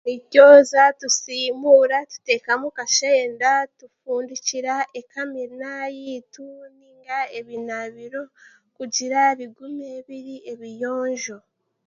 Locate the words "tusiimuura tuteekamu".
0.99-2.67